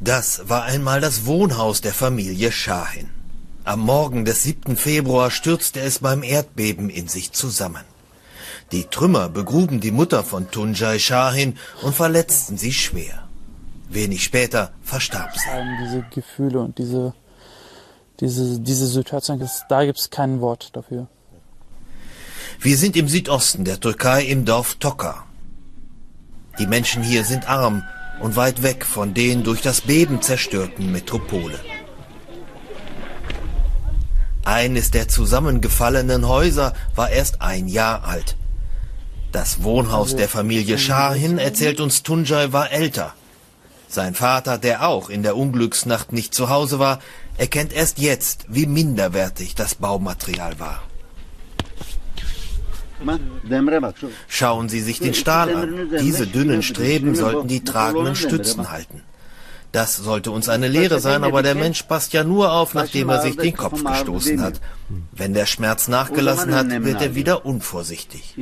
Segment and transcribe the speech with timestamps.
[0.00, 3.08] Das war einmal das Wohnhaus der Familie Shahin.
[3.64, 4.76] Am Morgen des 7.
[4.76, 7.84] Februar stürzte es beim Erdbeben in sich zusammen.
[8.72, 13.28] Die Trümmer begruben die Mutter von Tunjai Shahin und verletzten sie schwer.
[13.88, 15.48] Wenig später verstarb sie.
[15.84, 17.14] Diese Gefühle und diese,
[18.18, 21.06] diese, diese Situation, da gibt es kein Wort dafür.
[22.60, 25.26] Wir sind im Südosten der Türkei im Dorf Toka.
[26.58, 27.84] Die Menschen hier sind arm
[28.22, 31.58] und weit weg von den durch das Beben zerstörten Metropole.
[34.44, 38.36] Eines der zusammengefallenen Häuser war erst ein Jahr alt.
[39.30, 43.14] Das Wohnhaus der Familie Shahin, erzählt uns Tunjai, war älter.
[43.88, 46.98] Sein Vater, der auch in der Unglücksnacht nicht zu Hause war,
[47.36, 50.82] erkennt erst jetzt, wie minderwertig das Baumaterial war.
[54.28, 55.90] Schauen Sie sich den Stahl an.
[56.00, 59.02] Diese dünnen Streben sollten die tragenden Stützen halten.
[59.72, 63.22] Das sollte uns eine Lehre sein, aber der Mensch passt ja nur auf, nachdem er
[63.22, 64.60] sich den Kopf gestoßen hat.
[65.12, 68.34] Wenn der Schmerz nachgelassen hat, wird er wieder unvorsichtig.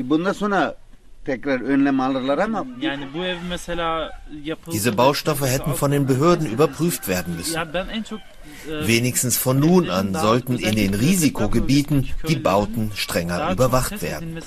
[4.73, 7.61] Diese Baustoffe hätten von den Behörden überprüft werden müssen.
[8.67, 14.39] Wenigstens von nun an sollten in den Risikogebieten die Bauten strenger überwacht werden.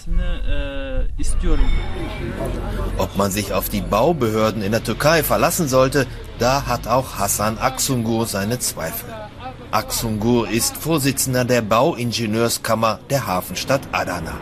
[2.97, 6.07] Ob man sich auf die Baubehörden in der Türkei verlassen sollte,
[6.39, 9.09] da hat auch Hassan Aksungur seine Zweifel.
[9.69, 14.39] Aksungur ist Vorsitzender der Bauingenieurskammer der Hafenstadt Adana.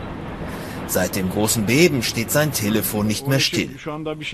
[0.92, 3.70] Seit dem großen Beben steht sein Telefon nicht mehr still.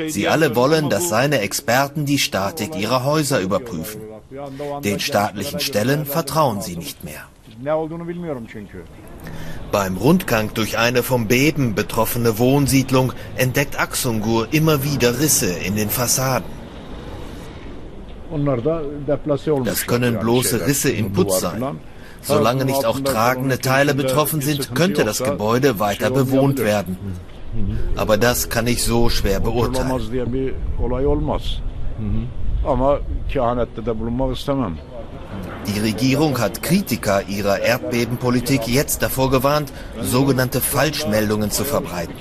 [0.07, 4.01] Sie alle wollen, dass seine Experten die Statik ihrer Häuser überprüfen.
[4.83, 7.23] Den staatlichen Stellen vertrauen sie nicht mehr.
[9.71, 15.91] Beim Rundgang durch eine vom Beben betroffene Wohnsiedlung entdeckt Aksungur immer wieder Risse in den
[15.91, 16.49] Fassaden.
[19.63, 21.79] Das können bloße Risse im Putz sein.
[22.27, 26.97] Solange nicht auch tragende Teile betroffen sind, könnte das Gebäude weiter bewohnt werden.
[27.95, 30.01] Aber das kann ich so schwer beurteilen.
[35.67, 42.13] Die Regierung hat Kritiker ihrer Erdbebenpolitik jetzt davor gewarnt, sogenannte Falschmeldungen zu verbreiten.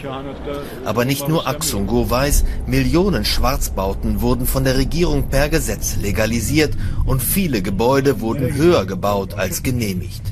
[0.84, 6.74] Aber nicht nur Aksungur weiß, Millionen Schwarzbauten wurden von der Regierung per Gesetz legalisiert
[7.04, 10.22] und viele Gebäude wurden höher gebaut als genehmigt.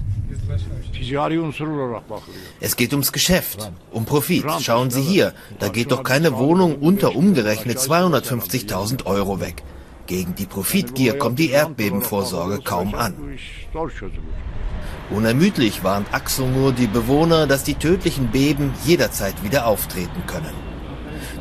[2.61, 4.45] Es geht ums Geschäft, um Profit.
[4.61, 9.63] Schauen Sie hier, da geht doch keine Wohnung unter umgerechnet 250.000 Euro weg.
[10.07, 13.15] Gegen die Profitgier kommt die Erdbebenvorsorge kaum an.
[15.11, 20.55] Unermüdlich warnt Axongur die Bewohner, dass die tödlichen Beben jederzeit wieder auftreten können.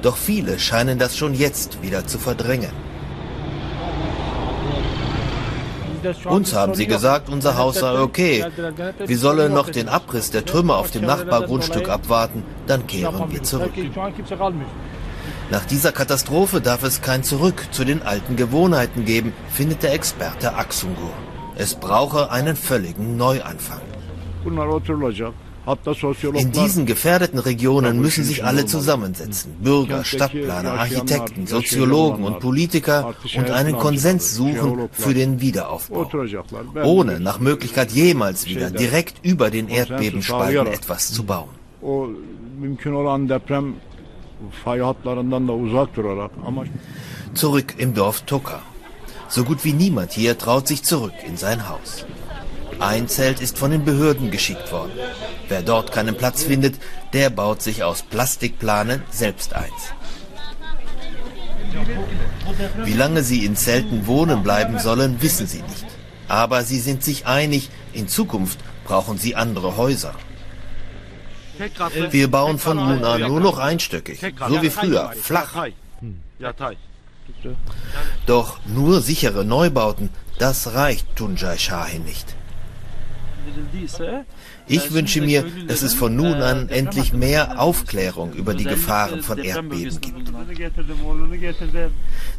[0.01, 2.71] Doch viele scheinen das schon jetzt wieder zu verdrängen.
[6.25, 8.45] Uns haben sie gesagt, unser Haus sei okay.
[9.05, 13.71] Wir sollen noch den Abriss der Trümmer auf dem Nachbargrundstück abwarten, dann kehren wir zurück.
[15.53, 20.55] Nach dieser Katastrophe darf es kein Zurück zu den alten Gewohnheiten geben, findet der Experte
[20.55, 21.13] Aksungur.
[21.55, 23.81] Es brauche einen völligen Neuanfang.
[26.33, 29.53] In diesen gefährdeten Regionen müssen sich alle zusammensetzen.
[29.61, 36.09] Bürger, Stadtplaner, Architekten, Soziologen und Politiker und einen Konsens suchen für den Wiederaufbau.
[36.83, 41.49] Ohne nach Möglichkeit jemals wieder direkt über den Erdbebenspalten etwas zu bauen.
[44.63, 46.63] Fay hatlarından da uzak durarak ama
[47.35, 48.61] Zurück im Dorf Tucker.
[49.29, 52.05] So gut wie niemand hier traut sich zurück in sein Haus.
[52.79, 54.91] Ein Zelt ist von den Behörden geschickt worden.
[55.47, 56.75] Wer dort keinen Platz findet,
[57.13, 59.93] der baut sich aus Plastikplanen selbst eins.
[62.83, 65.85] Wie lange sie in Zelten wohnen bleiben sollen, wissen sie nicht.
[66.27, 70.13] Aber sie sind sich einig, in Zukunft brauchen sie andere Häuser.
[72.11, 75.67] Wir bauen von nun an nur noch einstöckig, so wie früher, flach.
[78.25, 80.09] Doch nur sichere Neubauten,
[80.39, 82.35] das reicht Tunjai Shahin nicht.
[84.67, 89.37] Ich wünsche mir, dass es von nun an endlich mehr Aufklärung über die Gefahren von
[89.37, 90.31] Erdbeben gibt.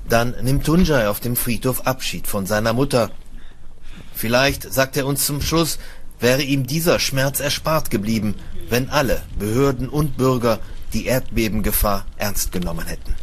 [0.09, 3.11] Dann nimmt Tunjai auf dem Friedhof Abschied von seiner Mutter.
[4.15, 5.79] Vielleicht sagt er uns zum Schluss,
[6.21, 8.37] wäre ihm dieser Schmerz erspart geblieben,
[8.71, 10.59] wenn alle Behörden und Bürger
[10.93, 13.15] die Erdbebengefahr ernst genommen hätten.